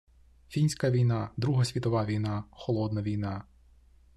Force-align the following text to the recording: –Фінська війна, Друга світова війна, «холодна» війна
–Фінська 0.49 0.91
війна, 0.91 1.29
Друга 1.37 1.65
світова 1.65 2.05
війна, 2.05 2.43
«холодна» 2.51 3.01
війна 3.01 3.43